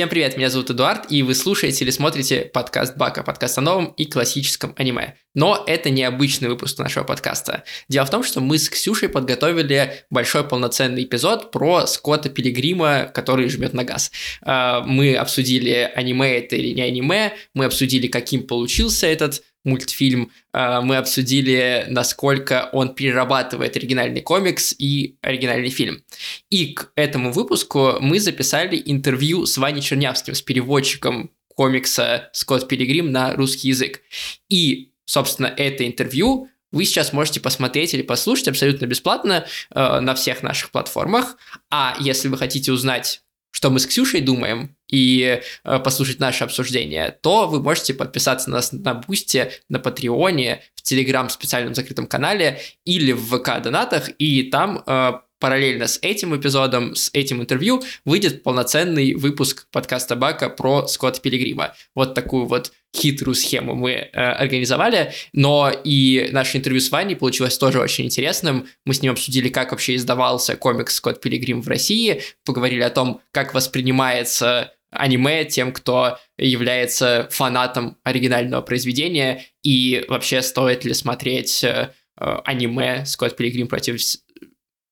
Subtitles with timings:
[0.00, 3.92] Всем привет, меня зовут Эдуард, и вы слушаете или смотрите подкаст Бака, подкаст о новом
[3.98, 5.16] и классическом аниме.
[5.34, 7.64] Но это не обычный выпуск нашего подкаста.
[7.90, 13.50] Дело в том, что мы с Ксюшей подготовили большой полноценный эпизод про Скотта Пилигрима, который
[13.50, 14.10] жмет на газ.
[14.40, 20.80] А, мы обсудили, аниме это или не аниме, мы обсудили, каким получился этот мультфильм, а,
[20.80, 26.02] мы обсудили, насколько он перерабатывает оригинальный комикс и оригинальный фильм.
[26.48, 33.12] И к этому выпуску мы записали интервью с Ваней Чернявским, с переводчиком комикса «Скотт Пилигрим»
[33.12, 34.00] на русский язык.
[34.48, 40.42] И собственно, это интервью вы сейчас можете посмотреть или послушать абсолютно бесплатно э, на всех
[40.42, 41.36] наших платформах.
[41.68, 47.16] А если вы хотите узнать, что мы с Ксюшей думаем, и э, послушать наше обсуждение,
[47.22, 52.60] то вы можете подписаться на нас на Бусте, на Патреоне, в Телеграм специальном закрытом канале
[52.84, 59.14] или в ВК-донатах, и там э, параллельно с этим эпизодом, с этим интервью, выйдет полноценный
[59.14, 61.74] выпуск подкаста Бака про Скотта Пилигрима.
[61.94, 67.56] Вот такую вот хитрую схему мы э, организовали, но и наше интервью с Ваней получилось
[67.56, 68.66] тоже очень интересным.
[68.84, 73.22] Мы с ним обсудили, как вообще издавался комикс «Скотт Пилигрим» в России, поговорили о том,
[73.32, 81.92] как воспринимается аниме тем, кто является фанатом оригинального произведения, и вообще стоит ли смотреть э,
[82.16, 84.00] аниме «Скотт Пилигрим против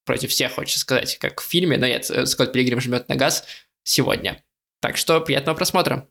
[0.05, 3.45] против всех, хочется сказать, как в фильме, но нет, э, Скотт Пилигрим жмет на газ
[3.83, 4.43] сегодня.
[4.81, 6.09] Так что приятного просмотра.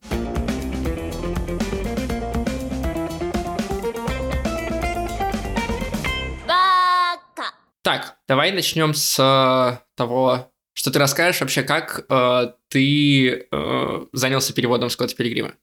[7.82, 14.54] Так, давай начнем с э, того, что ты расскажешь вообще, как э, ты э, занялся
[14.54, 15.56] переводом Скотта Пилигрима.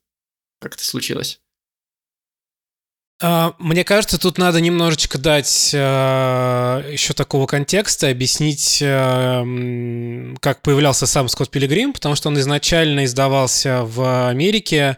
[0.61, 1.41] Как это случилось?
[3.23, 11.07] А, мне кажется, тут надо немножечко дать э, еще такого контекста, объяснить, э, как появлялся
[11.07, 14.97] сам Скотт Пилигрим, потому что он изначально издавался в Америке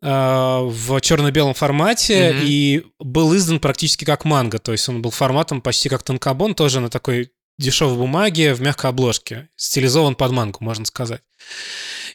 [0.00, 2.44] э, в черно-белом формате mm-hmm.
[2.44, 6.80] и был издан практически как манга, то есть он был форматом почти как танкобон, тоже
[6.80, 11.22] на такой дешевой бумаге в мягкой обложке, стилизован под мангу, можно сказать.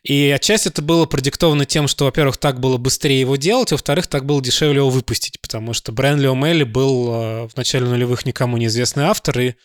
[0.03, 4.07] И отчасти это было продиктовано тем, что, во-первых, так было быстрее его делать, а во-вторых,
[4.07, 8.57] так было дешевле его выпустить, потому что Брэнли О'Мелли был э, в начале нулевых никому
[8.57, 9.55] неизвестный автор, и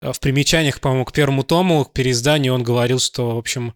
[0.00, 3.74] э, в примечаниях, по-моему, к первому тому, к переизданию он говорил, что, в общем,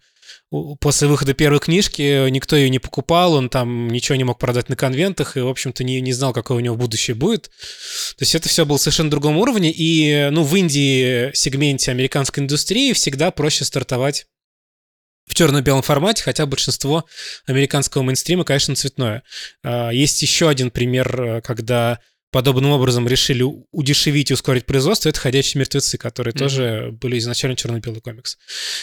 [0.80, 4.76] после выхода первой книжки никто ее не покупал, он там ничего не мог продать на
[4.76, 7.44] конвентах и, в общем-то, не, не знал, какое у него будущее будет.
[8.16, 12.92] То есть это все было совершенно другом уровне, и, ну, в Индии сегменте американской индустрии
[12.92, 14.26] всегда проще стартовать
[15.26, 17.04] в черно-белом формате, хотя большинство
[17.46, 19.22] американского мейнстрима, конечно, цветное.
[19.62, 22.00] А, есть еще один пример, э, когда
[22.30, 26.38] подобным образом решили удешевить и ускорить производство, это «Ходячие мертвецы», которые mm-hmm.
[26.38, 28.38] тоже были изначально черно-белый комикс.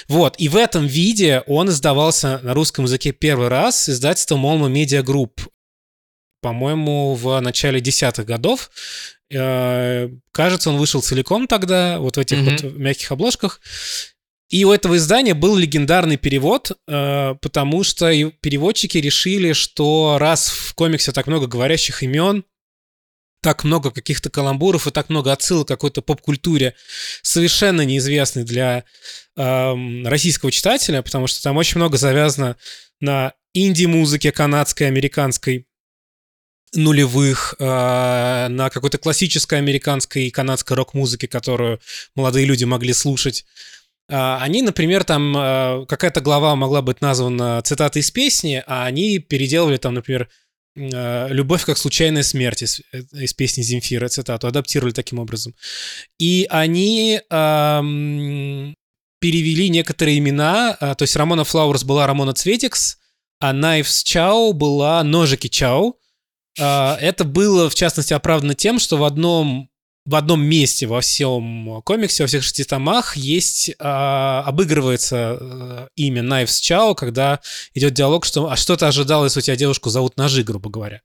[0.07, 5.03] Вот, и в этом виде он издавался на русском языке первый раз издательством Молма Media
[5.03, 5.47] Group,
[6.41, 8.69] по-моему, в начале десятых годов.
[9.31, 12.61] Э, кажется, он вышел целиком тогда, вот в этих mm-hmm.
[12.63, 13.61] вот мягких обложках.
[14.49, 18.09] И у этого издания был легендарный перевод, э, потому что
[18.41, 22.45] переводчики решили, что раз в комиксе так много говорящих имен,
[23.41, 26.75] так много каких-то каламбуров и так много отсылок какой-то поп-культуре,
[27.21, 28.83] совершенно неизвестной для
[29.35, 32.57] э, российского читателя, потому что там очень много завязано
[32.99, 35.67] на инди-музыке канадской, американской,
[36.73, 41.79] нулевых, э, на какой-то классической американской и канадской рок-музыке, которую
[42.15, 43.45] молодые люди могли слушать.
[44.09, 49.19] А, они, например, там э, какая-то глава могла быть названа цитатой из песни, а они
[49.19, 50.46] переделывали там, например, э,
[50.77, 55.55] «Любовь как случайная смерть» из, э, из песни Земфира, цитату, адаптировали таким образом.
[56.19, 58.75] И они эм,
[59.19, 62.97] перевели некоторые имена, то есть Рамона Флауэрс была Рамона Цветикс,
[63.39, 65.99] а Найвс Чау была Ножики Чау.
[66.55, 69.69] Это было, в частности, оправдано тем, что в одном
[70.07, 76.23] в одном месте во всем комиксе, во всех шести томах есть, а, обыгрывается а, имя
[76.23, 77.41] Найвс Чао, когда
[77.73, 81.01] идет диалог, что а что ты ожидал, если у тебя девушку зовут Ножи, грубо говоря.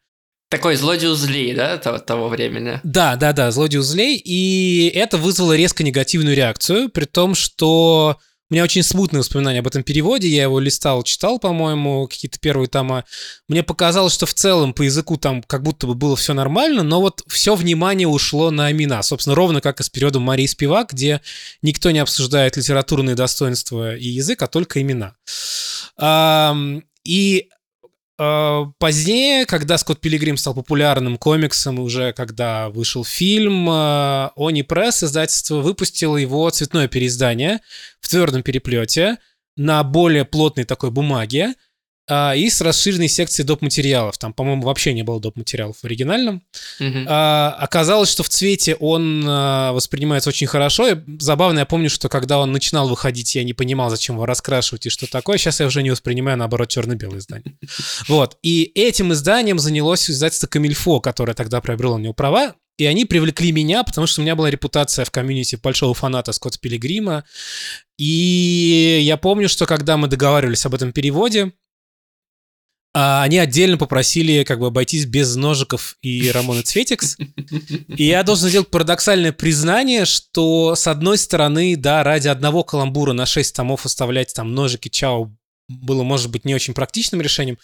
[0.50, 2.78] Такой злодей злей, да, того, того времени?
[2.84, 8.18] Да, да, да, злодей злей, и это вызвало резко негативную реакцию, при том, что
[8.52, 10.28] у меня очень смутные воспоминания об этом переводе.
[10.28, 13.06] Я его листал, читал, по-моему, какие-то первые тома.
[13.48, 17.00] Мне показалось, что в целом по языку там как будто бы было все нормально, но
[17.00, 19.02] вот все внимание ушло на имена.
[19.02, 21.22] Собственно, ровно как и с периодом Марии Спивак, где
[21.62, 25.14] никто не обсуждает литературные достоинства и язык, а только имена.
[27.04, 27.48] И
[28.78, 35.56] позднее, когда Скотт Пилигрим стал популярным комиксом, уже когда вышел фильм, э, Они Пресс, издательство,
[35.56, 37.60] выпустило его цветное переиздание
[38.00, 39.18] в твердом переплете
[39.56, 41.54] на более плотной такой бумаге.
[42.08, 43.62] А, и с расширенной секцией доп.
[43.62, 44.18] материалов.
[44.18, 45.36] Там, по-моему, вообще не было доп.
[45.36, 46.42] материалов в оригинальном.
[46.80, 47.06] Мгм.
[47.08, 50.88] А, оказалось, что в цвете он а, воспринимается очень хорошо.
[50.88, 54.86] И забавно, я помню, что когда он начинал выходить, я не понимал, зачем его раскрашивать
[54.86, 55.38] и что такое.
[55.38, 57.56] Сейчас я уже не воспринимаю, наоборот, черно-белое издание.
[58.08, 58.36] Вот.
[58.42, 62.54] И этим изданием занялось издательство Камильфо, которое тогда приобрело у него права.
[62.78, 66.58] И они привлекли меня, потому что у меня была репутация в комьюнити большого фаната Скотта
[66.58, 67.24] Пилигрима.
[67.98, 71.52] И я помню, что когда мы договаривались об этом переводе,
[72.94, 77.16] а, они отдельно попросили как бы обойтись без ножиков и Рамона Цветикс.
[77.88, 83.24] И я должен сделать парадоксальное признание, что с одной стороны, да, ради одного каламбура на
[83.24, 85.32] 6 томов оставлять там ножики Чао
[85.68, 87.56] было, может быть, не очень практичным решением.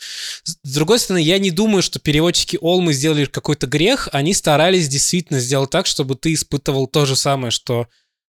[0.44, 4.08] С другой стороны, я не думаю, что переводчики Олмы сделали какой-то грех.
[4.12, 7.86] Они старались действительно сделать так, чтобы ты испытывал то же самое, что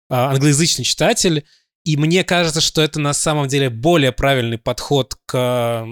[0.09, 1.45] а, англоязычный читатель.
[1.85, 5.87] И мне кажется, что это на самом деле более правильный подход к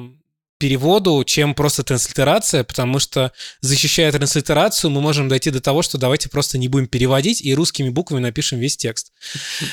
[0.59, 6.29] переводу, чем просто транслитерация, потому что, защищая транслитерацию, мы можем дойти до того, что давайте
[6.29, 9.13] просто не будем переводить и русскими буквами напишем весь текст.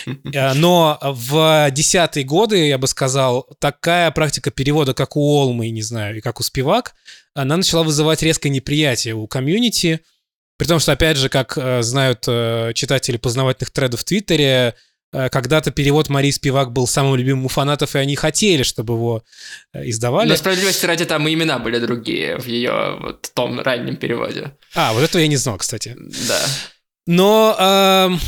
[0.34, 5.82] Э, Но в десятые годы, я бы сказал, такая практика перевода, как у Олмы, не
[5.82, 6.96] знаю, и как у Спивак,
[7.34, 10.02] она начала вызывать резкое неприятие у комьюнити,
[10.58, 14.76] при том, что, опять же, как э, знают э, читатели познавательных тредов в Твиттере,
[15.30, 19.24] когда-то перевод Марии Спивак был самым любимым у фанатов, и они хотели, чтобы его
[19.74, 20.30] э, издавали.
[20.30, 24.56] Но справедливости ради там и имена были другие в ее вот том раннем переводе.
[24.74, 25.96] А, вот этого я не знал, кстати.
[26.28, 26.40] Да.
[27.06, 28.20] Но, эм,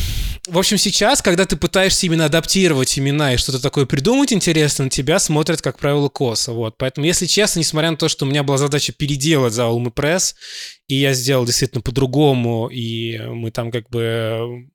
[0.48, 4.90] в общем, сейчас, когда ты пытаешься именно адаптировать имена и что-то такое придумать интересно, на
[4.92, 6.52] тебя смотрят, как правило, косо.
[6.52, 6.78] Вот.
[6.78, 10.36] Поэтому, если честно, несмотря на то, что у меня была задача переделать за Улмы Пресс,
[10.88, 14.68] и я сделал действительно по-другому, и мы там как бы...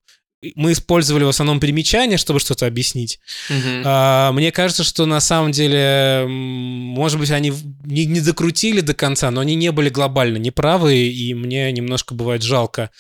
[0.55, 3.21] Мы использовали в основном примечания, чтобы что-то объяснить.
[3.51, 3.83] Мгм.
[3.85, 7.53] А, Мне кажется, что на самом деле, может быть, они
[7.85, 12.43] не, не докрутили до конца, но они не были глобально неправы, и мне немножко бывает
[12.43, 12.91] жалко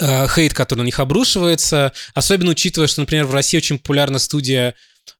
[0.00, 4.74] э, хейт, который на них обрушивается, особенно учитывая, что, например, в России очень популярна студия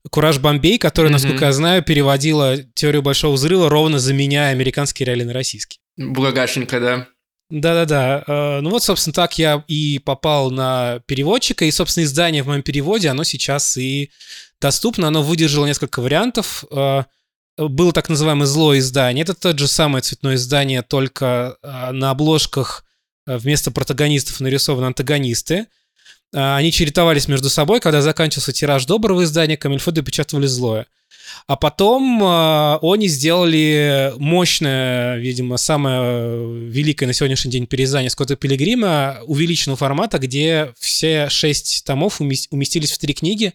[0.09, 1.21] Кураж Бомбей, которая, Мгм.
[1.21, 5.79] насколько я знаю, переводила теорию большого взрыва, ровно заменяя американские реалии на российский.
[5.97, 7.07] Бугагашенька, да.
[7.49, 8.23] Да-да-да.
[8.27, 12.61] Э, Ну вот, собственно, так я и попал на переводчика, и, собственно, издание в моем
[12.61, 14.11] переводе, оно сейчас и
[14.59, 16.65] доступно, оно выдержало несколько вариантов.
[16.71, 17.03] Э,
[17.57, 19.23] Было так называемое злое издание.
[19.23, 22.83] Это тот же самое цветное издание, только э, на обложках
[23.25, 25.67] вместо протагонистов нарисованы антагонисты.
[26.33, 30.87] Э, Они чередовались между собой, когда заканчивался тираж доброго издания, Камильфо допечатывали злое.
[31.45, 39.19] А потом э, они сделали мощное, видимо, самое великое на сегодняшний день переиздание Скотта Пилигрима
[39.25, 43.53] увеличенного формата, где все шесть томов умес- уместились в три книги,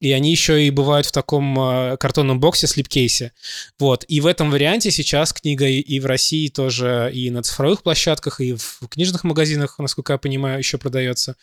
[0.00, 3.32] и они еще и бывают в таком э, картонном боксе слипкейсе.
[3.78, 4.04] Вот.
[4.08, 8.54] И в этом варианте сейчас книга и- в России тоже, и на цифровых площадках, и
[8.54, 11.36] в книжных магазинах, насколько я понимаю, еще продается.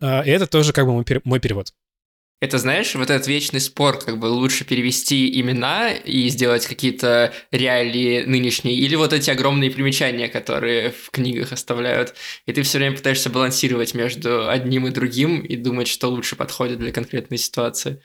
[0.00, 0.92] Э, И это тоже как бы
[1.24, 1.72] мой перевод.
[2.44, 8.22] Это, знаешь, вот этот вечный спор, как бы лучше перевести имена и сделать какие-то реалии
[8.24, 12.14] нынешние, или вот эти огромные примечания, которые в книгах оставляют.
[12.44, 16.80] И ты все время пытаешься балансировать между одним и другим и думать, что лучше подходит
[16.80, 18.02] для конкретной ситуации.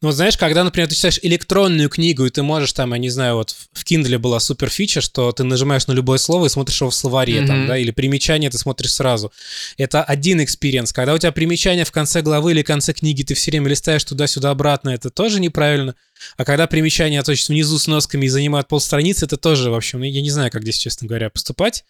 [0.00, 3.08] Ну, вот знаешь, когда, например, ты читаешь электронную книгу, и ты можешь там, я не
[3.10, 6.80] знаю, вот в Kindle была супер фича, что ты нажимаешь на любое слово и смотришь
[6.80, 7.68] его в словаре, там, Мгм.
[7.68, 9.32] да, или примечание ты смотришь сразу.
[9.78, 10.92] Это один экспириенс.
[10.92, 14.50] Когда у тебя примечание в конце главы или конце книги, ты все время листаешь туда-сюда
[14.50, 15.94] обратно, это тоже неправильно.
[16.36, 20.30] А когда примечания точно внизу сносками и занимают полстраницы, это тоже, в общем, я не
[20.30, 21.84] знаю, как здесь, честно говоря, поступать.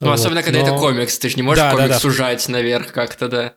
[0.00, 2.00] Ну, Вот, особенно, когда но- это комикс, ты же не можешь Да, да, комикс да.
[2.00, 3.54] сужать наверх как-то, да.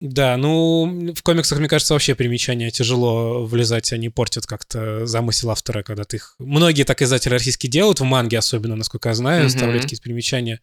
[0.00, 5.82] Да, ну, в комиксах, мне кажется, вообще примечания тяжело влезать, они портят как-то замысел автора,
[5.82, 6.34] когда ты их...
[6.38, 10.60] Многие так издатели российские делают, в манге особенно, насколько я знаю, оставляют какие-то примечания.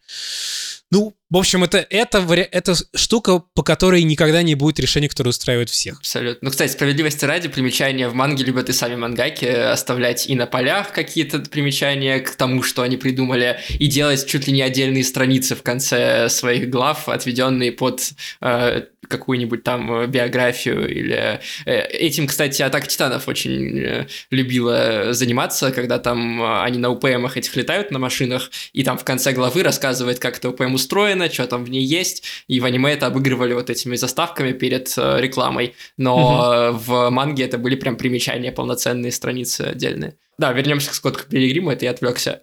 [0.92, 2.18] Ну, в общем, это, это,
[2.52, 5.98] это штука, по которой никогда не будет решения, которое устраивает всех.
[5.98, 6.46] Абсолютно.
[6.46, 10.92] Ну, кстати, справедливости ради, примечания в манге любят и сами мангаки оставлять и на полях
[10.92, 15.64] какие-то примечания к тому, что они придумали, и делать чуть ли не отдельные страницы в
[15.64, 21.40] конце своих глав, отведенные под э, какую-нибудь там э, биографию или...
[21.66, 27.54] э, Этим, кстати, Атака Титанов очень э, любила заниматься, когда там они на УПМах этих
[27.56, 31.64] летают на машинах, и там в конце главы рассказывает, как это УПМ устроено, что там
[31.64, 36.70] в ней есть, и в аниме это обыгрывали вот этими заставками перед рекламой, но э,
[36.72, 40.16] в манге это были прям примечания, полноценные страницы отдельные.
[40.36, 42.40] Да, вернемся к Скотту Пилигриму, это я отвлекся.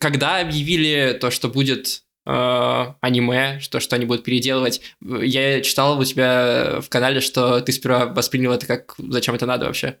[0.00, 5.98] Когда объявили то, что будет э, аниме, что, что они будут переделывать, э, я читал
[5.98, 9.96] у тебя в канале, что ты сперва воспринял это как «зачем это надо вообще?»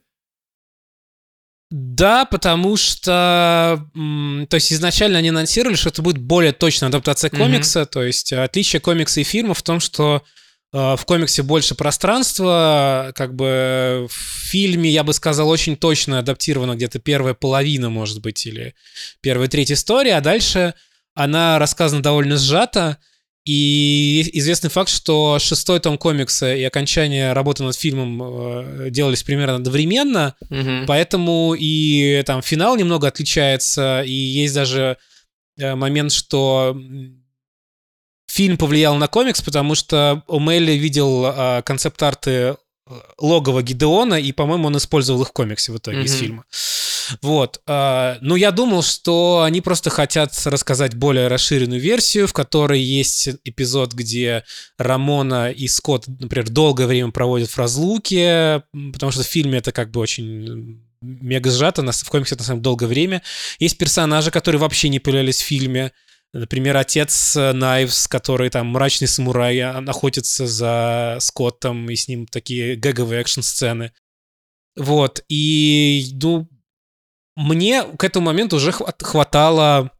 [1.70, 7.80] Да, потому что, то есть изначально они анонсировали, что это будет более точная адаптация комикса,
[7.80, 7.86] mm-hmm.
[7.86, 10.22] то есть отличие комикса и фильма в том, что
[10.72, 14.14] э, в комиксе больше пространства, как бы в
[14.48, 18.74] фильме, я бы сказал, очень точно адаптирована где-то первая половина, может быть, или
[19.20, 20.72] первая треть истории, а дальше
[21.18, 22.98] она рассказана довольно сжато,
[23.44, 29.56] и известный факт, что шестой том комикса и окончание работы над фильмом э, делались примерно
[29.56, 30.86] одновременно, угу.
[30.86, 34.96] поэтому и там финал немного отличается, и есть даже
[35.58, 36.78] э, момент, что
[38.28, 42.56] фильм повлиял на комикс, потому что О'Мелли видел э, концепт-арты
[43.18, 46.04] логова Гидеона, и, по-моему, он использовал их в комиксе в итоге mm-hmm.
[46.04, 46.44] из фильма.
[47.22, 47.60] Вот.
[47.66, 53.28] А, ну, я думал, что они просто хотят рассказать более расширенную версию, в которой есть
[53.44, 54.44] эпизод, где
[54.78, 58.62] Рамона и Скотт, например, долгое время проводят в разлуке,
[58.92, 62.62] потому что в фильме это как бы очень мега сжато, в комиксе это на самом
[62.62, 63.22] долгое время.
[63.58, 65.92] Есть персонажи, которые вообще не появлялись в фильме.
[66.34, 72.76] Например, отец Найвс, который там мрачный самурай, а, охотится за Скоттом, и с ним такие
[72.76, 73.92] гэговые экшн-сцены.
[74.76, 76.48] Вот, и, ну,
[77.38, 79.92] мне к этому моменту уже хватало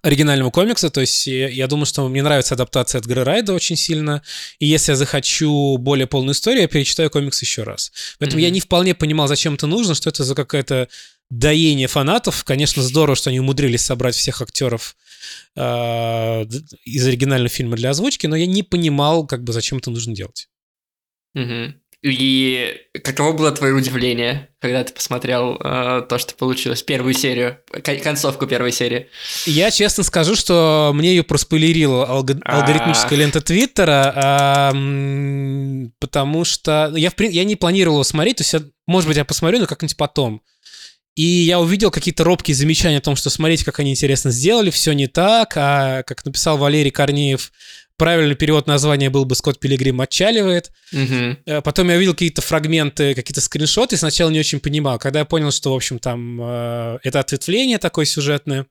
[0.00, 4.22] оригинального комикса, то есть я думаю, что мне нравится адаптация от Райда очень сильно,
[4.60, 7.90] и если я захочу более полную историю, я перечитаю комикс еще раз.
[8.18, 8.44] Поэтому mm-hmm.
[8.44, 10.88] я не вполне понимал, зачем это нужно, что это за какая-то
[11.30, 12.44] доение фанатов.
[12.44, 14.94] Конечно, здорово, что они умудрились собрать всех актеров
[15.56, 16.44] э,
[16.84, 20.48] из оригинального фильма для озвучки, но я не понимал, как бы, зачем это нужно делать.
[21.34, 21.74] Угу.
[22.04, 27.60] И каково было твое удивление, когда ты посмотрел э, то, что получилось, первую серию,
[28.02, 29.08] концовку первой серии?
[29.46, 32.18] Я честно скажу, что мне ее проспойлерила а.
[32.18, 34.70] алгоритмическая лента Твиттера,
[35.98, 39.24] потому что я, в, я не планировал его смотреть, то есть, я, может быть, я
[39.24, 40.42] посмотрю, но как-нибудь потом.
[41.14, 44.92] И я увидел какие-то робкие замечания о том, что смотрите, как они интересно сделали, все
[44.92, 47.50] не так, а как написал Валерий Корнеев,
[47.96, 50.72] правильный перевод названия был бы «Скотт Пилигрим отчаливает».
[50.92, 51.62] Угу.
[51.62, 54.98] Потом я видел какие-то фрагменты, какие-то скриншоты, сначала не очень понимал.
[54.98, 58.66] Когда я понял, что, в общем, там э, это ответвление такое сюжетное,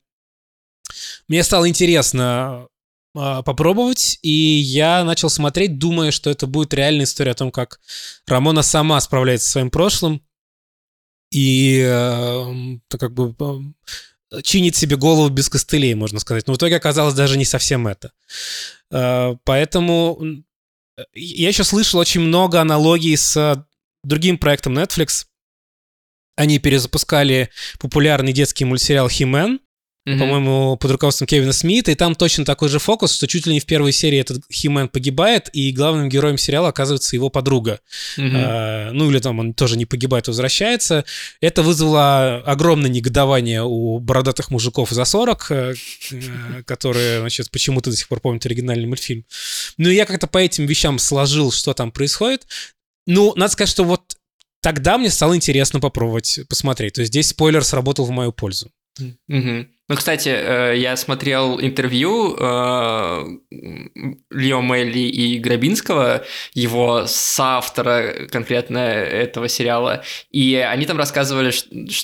[1.28, 2.68] мне стало интересно
[3.16, 7.80] э, попробовать, и я начал смотреть, думая, что это будет реальная история о том, как
[8.28, 10.22] Рамона сама справляется со своим прошлым,
[11.32, 13.34] и э, как бы
[14.42, 16.48] чинит себе голову без костылей, можно сказать.
[16.48, 18.12] Но в итоге оказалось даже не совсем это.
[18.92, 20.20] Э, поэтому
[21.14, 23.66] я еще слышал очень много аналогий с
[24.04, 25.26] другим проектом Netflix.
[26.36, 27.50] Они перезапускали
[27.80, 29.60] популярный детский мультсериал «Химен»,
[30.08, 30.20] mm-hmm.
[30.20, 33.60] по-моему, под руководством Кевина Смита, и там точно такой же фокус, что чуть ли не
[33.60, 37.80] в первой серии этот Химен погибает, и главным героем сериала оказывается его подруга.
[38.18, 38.32] Mm-hmm.
[38.36, 41.06] А, ну или там он тоже не погибает, возвращается.
[41.42, 45.74] Это вызвало огромное негодование у бородатых мужиков за 40, э,
[46.12, 49.26] э, которые, значит, почему-то до сих пор помнят оригинальный мультфильм.
[49.78, 52.46] Ну я как-то по этим вещам сложил, что там происходит.
[53.06, 54.16] Ну, надо сказать, что вот
[54.62, 56.94] тогда мне стало интересно попробовать посмотреть.
[56.94, 58.72] То есть здесь спойлер сработал в мою пользу.
[59.00, 59.68] Угу.
[59.94, 63.26] Ну, кстати, э, я смотрел интервью э,
[64.32, 71.54] Лео Мелли и Грабинского, его соавтора конкретно этого сериала, и они там рассказывали,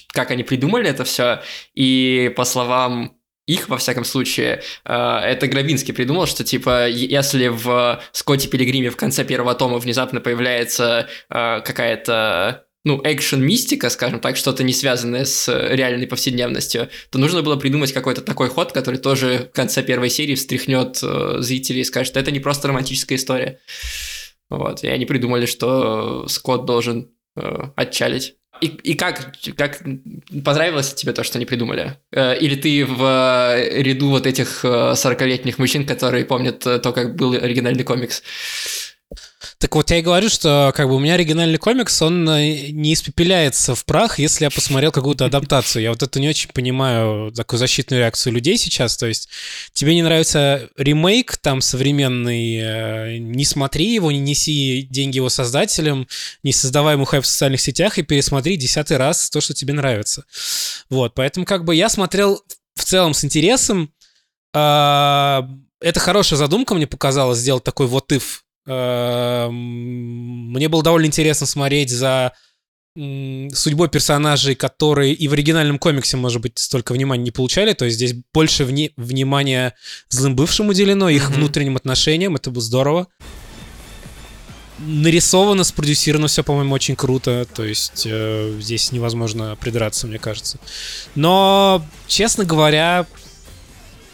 [0.09, 1.41] как они придумали это все,
[1.73, 3.17] и по словам
[3.47, 8.97] их, во всяком случае, э, это Грабинский придумал, что, типа, если в Скотте Пилигриме в
[8.97, 16.07] конце первого тома внезапно появляется какая-то ну, экшен-мистика, скажем так, что-то не связанное с реальной
[16.07, 20.99] повседневностью, то нужно было придумать какой-то такой ход, который тоже в конце первой серии встряхнет
[21.03, 23.59] э, зрителей и скажет, это не просто романтическая история.
[24.49, 28.35] Вот, и они придумали, что Скотт должен э, отчалить.
[28.61, 29.81] И, и как, как
[30.43, 31.97] понравилось тебе то, что они придумали?
[32.11, 37.15] Э, или ты в э, ряду вот этих 40-летних э, мужчин, которые помнят то, как
[37.15, 38.23] был оригинальный комикс?
[39.59, 42.93] Так вот, я и говорю, что как бы у меня оригинальный комикс, он э, не
[42.93, 45.83] испепеляется в прах, если я посмотрел какую-то адаптацию.
[45.83, 48.95] Я вот это не очень понимаю, такую защитную реакцию людей сейчас.
[48.95, 49.27] То есть
[49.73, 56.07] тебе не нравится ремейк там современный, э, не смотри его, не неси деньги его создателям,
[56.41, 60.23] не создавай ему хайп в социальных сетях и пересмотри десятый раз то, что тебе нравится.
[60.89, 62.41] Вот, поэтому как бы я смотрел
[62.75, 63.91] в целом с интересом.
[64.53, 65.45] А,
[65.81, 68.23] это хорошая задумка, мне показалось, сделать такой вот if
[68.69, 72.33] мне было довольно интересно смотреть за
[72.95, 77.73] судьбой персонажей, которые и в оригинальном комиксе, может быть, столько внимания не получали.
[77.73, 79.75] То есть здесь больше вни- внимания
[80.09, 81.33] злым бывшим уделено, их mm-hmm.
[81.33, 82.35] внутренним отношениям.
[82.35, 83.07] Это было здорово.
[84.79, 87.45] нарисовано, спродюсировано все, по-моему, очень круто.
[87.53, 90.59] То есть э, здесь невозможно придраться, мне кажется.
[91.15, 93.05] Но, честно говоря,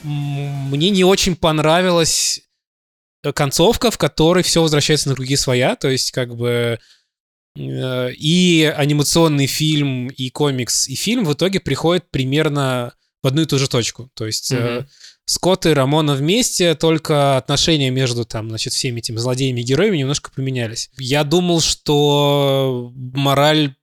[0.04, 2.42] мне не очень понравилась
[3.34, 5.76] концовка, в которой все возвращается на круги своя.
[5.76, 6.80] То есть, как бы
[7.58, 13.46] э, и анимационный фильм, и комикс, и фильм в итоге приходят примерно в одну и
[13.46, 14.10] ту же точку.
[14.14, 14.86] То есть mm-hmm.
[15.26, 20.30] Скотт и Рамона вместе, только отношения между там, значит, всеми этими злодеями и героями немножко
[20.30, 20.92] поменялись.
[20.98, 23.74] Я думал, что мораль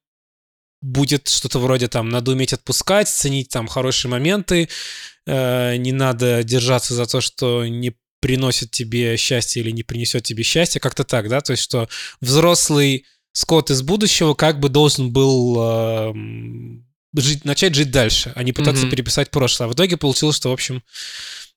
[0.81, 4.69] будет что-то вроде там надо уметь отпускать, ценить там хорошие моменты,
[5.27, 10.45] э, не надо держаться за то, что не приносит тебе счастье или не принесет тебе
[10.45, 11.89] счастье, как-то так, да, то есть что
[12.21, 16.13] взрослый Скотт из будущего как бы должен был э,
[17.17, 18.91] жить, начать жить дальше, а не пытаться mm-hmm.
[18.91, 19.67] переписать прошлое.
[19.67, 20.83] А в итоге получилось, что, в общем,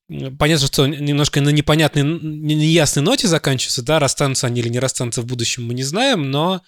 [0.08, 5.26] понятно, что немножко на непонятной, неясной ноте заканчивается, да, расстанутся они или не расстанутся в
[5.26, 6.62] будущем, мы не знаем, но...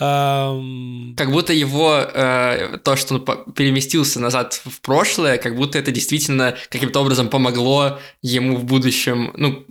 [0.00, 1.14] Эм...
[1.16, 6.56] Как будто его, э, то, что он переместился назад в прошлое, как будто это действительно
[6.68, 9.64] каким-то образом помогло ему в будущем, ну,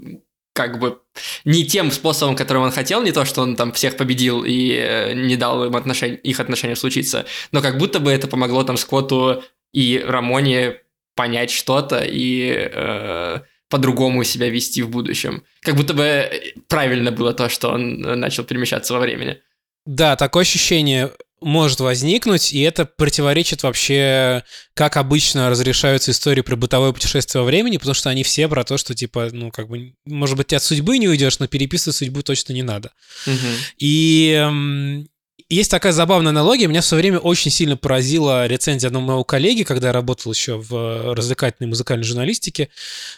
[0.54, 1.00] как бы
[1.44, 5.14] не тем способом, которым он хотел, не то, что он там всех победил и э,
[5.14, 9.44] не дал им отношения, их отношениям случиться, но как будто бы это помогло там Скотту
[9.74, 10.80] и Рамоне
[11.16, 15.44] понять что-то и э, по-другому себя вести в будущем.
[15.62, 16.30] Как будто бы
[16.68, 19.40] правильно было то, что он начал перемещаться во времени.
[19.86, 24.44] Да, такое ощущение может возникнуть, и это противоречит вообще,
[24.74, 28.78] как обычно разрешаются истории про бытовое путешествие во времени, потому что они все про то,
[28.78, 32.24] что, типа, ну, как бы, может быть, ты от судьбы не уйдешь, но переписывать судьбу
[32.24, 32.92] точно не надо.
[33.28, 33.48] Угу.
[33.78, 35.08] И эм,
[35.50, 36.68] есть такая забавная аналогия.
[36.68, 40.58] Меня в свое время очень сильно поразила рецензия одного моего коллеги, когда я работал еще
[40.58, 42.70] в развлекательной музыкальной журналистике.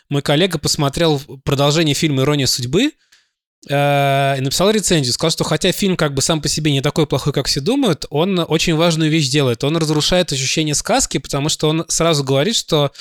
[0.09, 2.91] Мой коллега посмотрел продолжение фильма «Ирония судьбы»,
[3.69, 7.07] Э, и написал рецензию, сказал, что хотя фильм как бы сам по себе не такой
[7.07, 9.63] плохой, как все думают, он очень важную вещь делает.
[9.63, 12.91] Он разрушает ощущение сказки, потому что он сразу говорит, что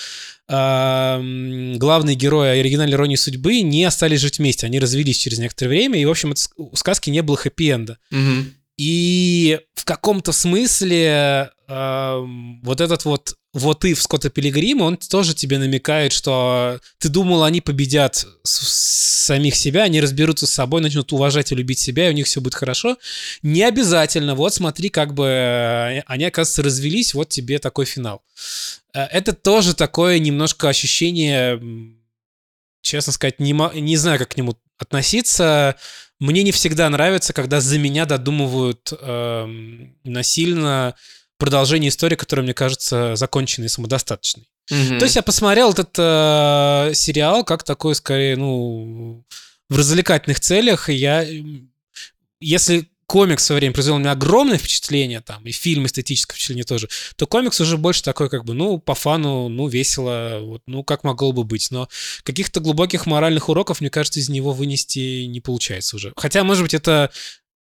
[0.49, 6.01] э, главные герои оригинальной иронии судьбы не остались жить вместе, они развелись через некоторое время,
[6.01, 7.99] и, в общем, у сказки не было хэппи-энда.
[8.11, 8.45] Угу.
[8.79, 12.25] И в каком-то смысле э,
[12.63, 17.43] вот этот вот вот и в Скотта Пилигрима, он тоже тебе намекает, что ты думал,
[17.43, 22.15] они победят самих себя, они разберутся с собой, начнут уважать и любить себя, и у
[22.15, 22.99] них все будет хорошо.
[23.43, 24.35] Не обязательно.
[24.35, 28.23] Вот смотри, как бы э, они, оказывается, развелись, вот тебе такой финал.
[28.93, 31.59] Э, это тоже такое немножко ощущение,
[32.83, 35.77] честно сказать, не, не знаю, как к нему относиться.
[36.19, 39.47] Мне не всегда нравится, когда за меня додумывают э,
[40.05, 40.95] насильно
[41.39, 44.49] продолжение истории, которая, мне кажется, законченной и самодостаточной.
[44.71, 44.99] Mm-hmm.
[44.99, 49.25] То есть я посмотрел этот э, сериал как такой, скорее, ну,
[49.69, 50.89] в развлекательных целях.
[50.89, 51.25] И я,
[52.41, 56.65] если комикс в свое время произвел на меня огромное впечатление, там, и фильм эстетическое впечатление
[56.65, 60.83] тоже, то комикс уже больше такой, как бы, ну, по фану, ну, весело, вот, ну,
[60.85, 61.71] как могло бы быть.
[61.71, 61.89] Но
[62.23, 66.13] каких-то глубоких моральных уроков, мне кажется, из него вынести не получается уже.
[66.17, 67.11] Хотя, может быть, это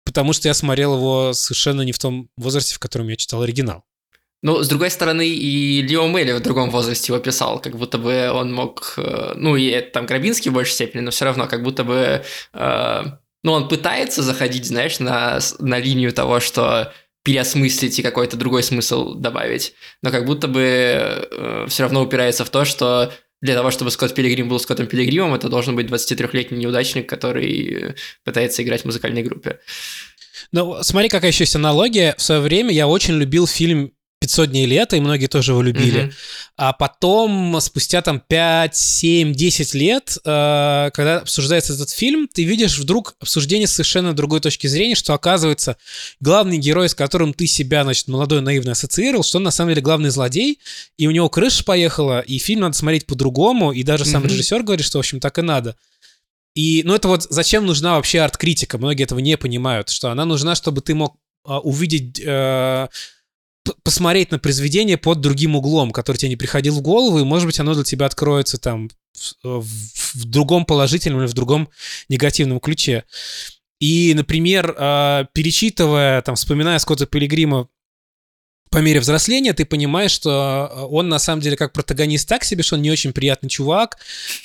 [0.05, 3.83] потому что я смотрел его совершенно не в том возрасте, в котором я читал оригинал.
[4.41, 8.31] Ну, с другой стороны, и Лео Мелли в другом возрасте его писал, как будто бы
[8.31, 11.61] он мог, э, ну, и это там Грабинский в большей степени, но все равно, как
[11.61, 12.23] будто бы,
[12.53, 13.03] э,
[13.43, 19.13] ну, он пытается заходить, знаешь, на, на линию того, что переосмыслить и какой-то другой смысл
[19.13, 23.91] добавить, но как будто бы э, все равно упирается в то, что для того, чтобы
[23.91, 29.23] Скотт Пилигрим был Скоттом Пилигримом, это должен быть 23-летний неудачник, который пытается играть в музыкальной
[29.23, 29.59] группе.
[30.51, 32.15] Ну, смотри, какая еще есть аналогия.
[32.17, 33.93] В свое время я очень любил фильм
[34.29, 36.03] 500 дней лета, и многие тоже его любили.
[36.03, 36.13] Mm-hmm.
[36.57, 42.77] А потом, спустя там 5, 7, 10 лет, э, когда обсуждается этот фильм, ты видишь
[42.77, 45.77] вдруг обсуждение с совершенно другой точки зрения, что оказывается
[46.19, 49.81] главный герой, с которым ты себя, значит, молодой наивно ассоциировал, что он на самом деле
[49.81, 50.59] главный злодей,
[50.97, 54.85] и у него крыша поехала, и фильм надо смотреть по-другому, и даже сам режиссер говорит,
[54.85, 55.75] что, в общем, так и надо.
[56.53, 58.77] И, ну, это вот зачем нужна вообще арт-критика?
[58.77, 61.15] Многие этого не понимают, что она нужна, чтобы ты мог
[61.45, 62.21] а, увидеть...
[62.23, 62.89] Э,
[63.83, 67.59] посмотреть на произведение под другим углом, который тебе не приходил в голову, и, может быть,
[67.59, 68.89] оно для тебя откроется там
[69.43, 71.69] в, в другом положительном или в другом
[72.07, 73.03] негативном ключе.
[73.79, 77.69] И, например, а, перечитывая, там, вспоминая Скотта Пилигрима
[78.69, 82.63] по мере взросления, ты понимаешь, что а, он на самом деле как протагонист так себе,
[82.63, 83.97] что он не очень приятный чувак.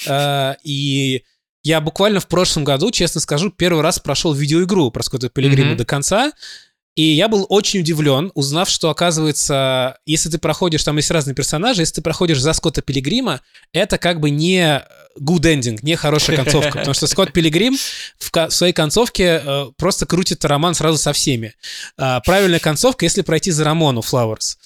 [0.06, 1.24] А, и
[1.64, 5.76] я буквально в прошлом году, честно скажу, первый раз прошел видеоигру про Скотта Пилигрима mm-hmm.
[5.76, 6.32] до конца.
[6.96, 11.82] И я был очень удивлен, узнав, что, оказывается, если ты проходишь, там есть разные персонажи,
[11.82, 13.40] если ты проходишь за Скотта Пилигрима,
[13.72, 14.80] это как бы не
[15.18, 17.76] good ending, не хорошая концовка, потому что Скотт Пилигрим
[18.18, 21.54] в, своей концовке э, просто крутит роман сразу со всеми.
[21.96, 24.56] А, правильная концовка, если пройти за Рамону Flowers.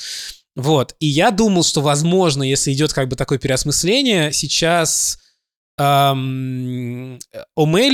[0.55, 0.97] Вот.
[1.01, 5.19] И я думал, что, возможно, если идет как бы такое переосмысление, сейчас
[5.79, 7.37] Омейли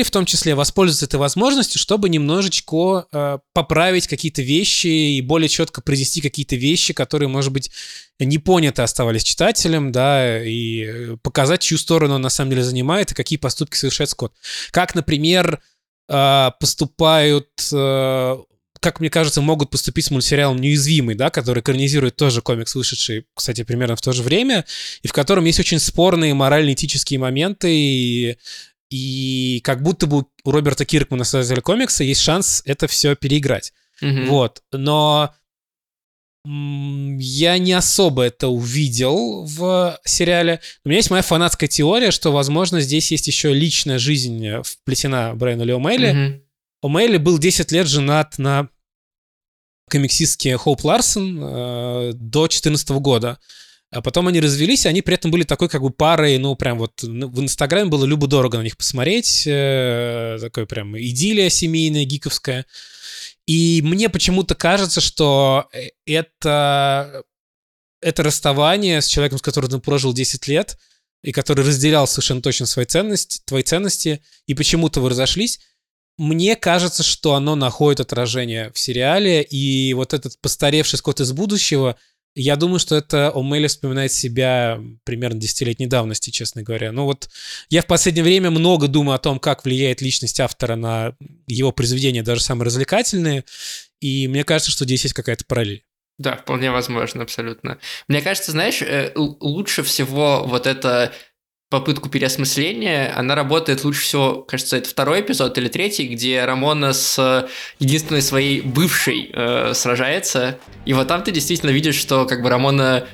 [0.05, 5.83] в том числе воспользуется этой возможностью, чтобы немножечко э, поправить какие-то вещи и более четко
[5.83, 7.71] произвести какие-то вещи, которые, может быть,
[8.19, 13.15] не поняты оставались читателем, да, и показать, чью сторону он на самом деле занимает и
[13.15, 14.33] какие поступки совершает Скотт.
[14.71, 15.61] Как, например,
[16.09, 18.37] э, поступают э,
[18.85, 23.65] как мне кажется, могут поступить с мультсериалом «Неуязвимый», да, который экранизирует тоже комикс, вышедший, кстати,
[23.65, 24.67] примерно в то же время,
[25.03, 28.37] и в котором есть очень спорные морально-этические моменты, и,
[28.91, 33.73] и как будто бы у Роберта Киркмана, создателя комикса, есть шанс это все переиграть.
[34.03, 34.27] Mm-hmm.
[34.27, 34.63] Вот.
[34.71, 35.35] Но
[36.45, 40.61] я не особо это увидел в сериале.
[40.85, 45.63] У меня есть моя фанатская теория, что, возможно, здесь есть еще личная жизнь вплетена Брайана
[45.63, 46.13] Ли О'Мейли.
[46.13, 46.41] Mm-hmm.
[46.85, 48.69] О'Мейли был 10 лет женат на
[49.91, 53.39] комиксистке Хоуп Ларсон э, до 2014 года.
[53.91, 57.01] А потом они развелись, они при этом были такой как бы парой, ну, прям вот
[57.03, 62.67] ну, в Инстаграме было любо-дорого на них посмотреть, э, такой прям идиллия семейная, гиковская.
[63.47, 67.23] И мне почему-то кажется, что э, это,
[68.01, 70.77] это расставание с человеком, с которым ты прожил 10 лет,
[71.23, 75.61] и который разделял совершенно точно свои ценности, твои ценности, и почему-то вы разошлись,
[76.19, 81.97] мне кажется, что оно находит отражение в сериале, и вот этот постаревший Скотт из будущего,
[82.37, 86.91] я думаю, что это О'Мелли вспоминает себя примерно десятилетней давности, честно говоря.
[86.91, 87.29] Ну вот
[87.69, 91.15] я в последнее время много думаю о том, как влияет личность автора на
[91.47, 93.45] его произведения, даже самые развлекательные,
[94.01, 95.85] и мне кажется, что здесь есть какая-то параллель.
[96.19, 97.79] Да, вполне возможно, абсолютно.
[98.07, 101.13] Мне кажется, знаешь, э, лучше всего вот это
[101.71, 107.49] попытку переосмысления, она работает лучше всего, кажется, это второй эпизод или третий, где Рамона с
[107.79, 110.59] единственной своей бывшей э, сражается.
[110.85, 113.07] И вот там ты действительно видишь, что как бы Рамона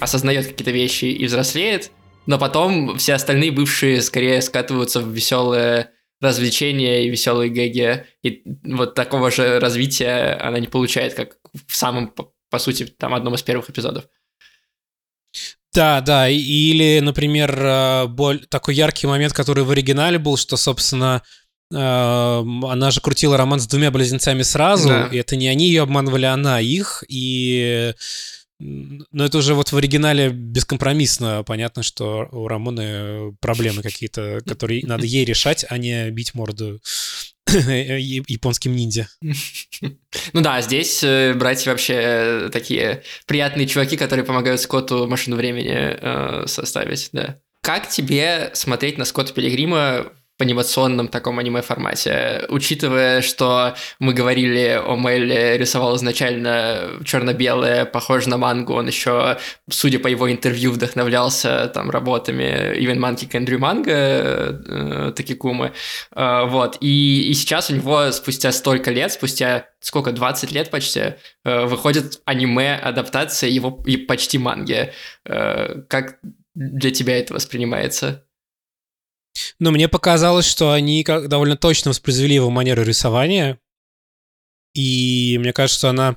[0.00, 1.90] осознает какие-то вещи и взрослеет,
[2.26, 8.06] но потом все остальные бывшие скорее скатываются в веселое развлечение и веселые гэги.
[8.22, 12.12] И вот такого же развития она не получает, как в самом,
[12.50, 14.04] по сути, там одном из первых эпизодов.
[15.76, 21.22] Да, да, или, например, э, боль, такой яркий момент, который в оригинале был, что, собственно,
[21.70, 25.08] э, она же крутила роман с двумя близнецами сразу, да.
[25.12, 27.92] и это не они ее обманывали, а она их, и
[28.58, 35.04] но это уже вот в оригинале бескомпромиссно понятно, что у Рамоны проблемы какие-то, которые надо
[35.04, 36.80] ей решать, а не бить морду
[37.46, 39.08] японским ниндзя.
[40.32, 45.74] Ну да, здесь э, братья вообще э, такие приятные чуваки, которые помогают Скотту машину времени
[45.74, 47.38] э, составить, да.
[47.62, 52.44] Как тебе смотреть на Скотта Пилигрима в анимационном таком аниме-формате.
[52.48, 59.38] Учитывая, что мы говорили, о Мэлле рисовал изначально черно-белое, похоже на мангу, он еще,
[59.70, 65.72] судя по его интервью, вдохновлялся там работами Ивен Манки Эндрю Манга Такикумы.
[66.14, 66.76] Э, вот.
[66.80, 72.20] И, и сейчас у него спустя столько лет, спустя сколько, 20 лет почти, э, выходит
[72.24, 74.92] аниме-адаптация его и почти манги.
[75.24, 76.18] Э, как
[76.54, 78.26] для тебя это воспринимается?
[79.58, 83.58] Но мне показалось, что они как довольно точно воспроизвели его манеру рисования.
[84.74, 86.16] И мне кажется, что она...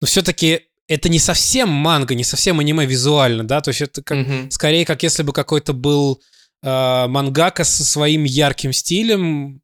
[0.00, 3.60] Ну, все-таки это не совсем манга, не совсем аниме визуально, да?
[3.60, 4.50] То есть это как, mm-hmm.
[4.50, 6.22] скорее как если бы какой-то был
[6.62, 9.62] э, мангака со своим ярким стилем,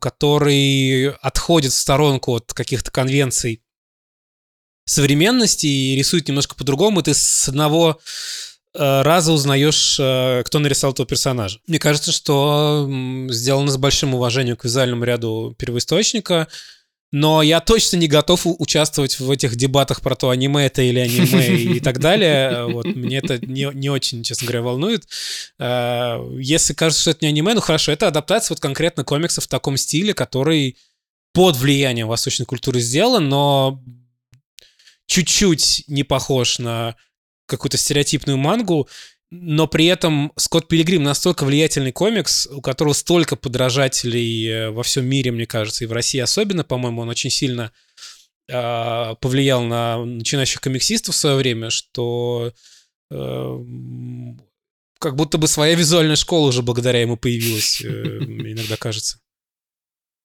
[0.00, 3.62] который отходит в сторонку от каких-то конвенций
[4.86, 7.02] современности и рисует немножко по-другому.
[7.02, 8.00] Ты с одного
[8.74, 11.58] раза узнаешь, э, кто нарисовал этого персонажа.
[11.66, 12.88] Мне кажется, что
[13.30, 16.48] сделано с большим уважением к визуальному ряду первоисточника,
[17.12, 21.56] но я точно не готов участвовать в этих дебатах про то, аниме это или аниме
[21.76, 22.66] и так далее.
[22.66, 25.04] Вот, мне это не, не очень, честно говоря, волнует.
[25.58, 29.48] Э, если кажется, что это не аниме, ну хорошо, это адаптация вот конкретно комиксов в
[29.48, 30.76] таком стиле, который
[31.32, 33.82] под влиянием восточной культуры сделан, но
[35.06, 36.94] чуть-чуть не похож на
[37.50, 38.88] какую-то стереотипную мангу,
[39.30, 45.06] но при этом Скотт Пилигрим настолько влиятельный комикс, у которого столько подражателей э, во всем
[45.06, 47.72] мире, мне кажется, и в России особенно, по-моему, он очень сильно
[48.48, 52.52] э, повлиял на начинающих комиксистов в свое время, что
[53.10, 53.58] э,
[54.98, 59.20] как будто бы своя визуальная школа уже благодаря ему появилась, э, иногда кажется.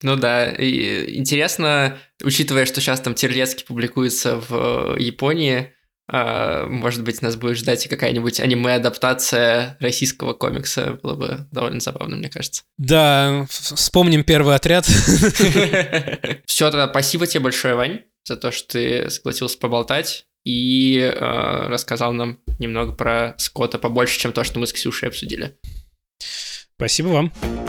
[0.02, 5.75] Ну да, и интересно, учитывая, что сейчас там Терлецкий публикуется в Японии, а,
[6.08, 11.00] может быть, нас будет ждать какая-нибудь аниме-адаптация российского комикса.
[11.02, 12.64] Было бы довольно забавно, мне кажется.
[12.78, 14.86] Да, вспомним первый отряд.
[16.46, 22.14] Все, тогда спасибо тебе большое, Вань, за то, что ты согласился поболтать и э, рассказал
[22.14, 25.58] нам немного про Скотта побольше, чем то, что мы с Ксюшей обсудили.
[26.78, 27.65] Спасибо вам.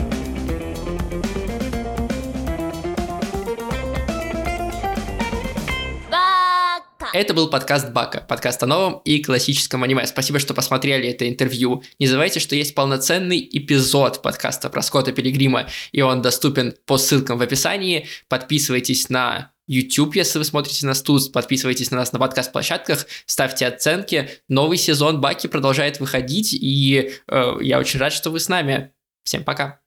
[7.17, 10.05] Это был подкаст Бака, подкаст о новом и классическом аниме.
[10.05, 11.81] Спасибо, что посмотрели это интервью.
[11.97, 17.39] Не забывайте, что есть полноценный эпизод подкаста про Скотта Пилигрима, и он доступен по ссылкам
[17.39, 18.05] в описании.
[18.29, 24.29] Подписывайтесь на YouTube, если вы смотрите нас тут, подписывайтесь на нас на подкаст-площадках, ставьте оценки.
[24.47, 28.91] Новый сезон Баки продолжает выходить, и э, я очень рад, что вы с нами.
[29.23, 29.79] Всем пока.